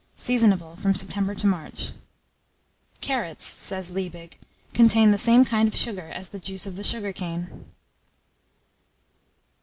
Seasonable 0.17 0.77
from 0.79 0.95
September 0.95 1.35
to 1.35 1.45
March. 1.45 1.91
CARROTS, 3.01 3.45
says 3.45 3.91
Liebig, 3.91 4.35
contain 4.73 5.11
the 5.11 5.17
same 5.19 5.45
kind 5.45 5.67
of 5.67 5.75
sugar 5.75 6.07
as 6.09 6.29
the 6.29 6.39
juice 6.39 6.65
of 6.65 6.75
the 6.75 6.83
sugar 6.83 7.13
cane. 7.13 7.65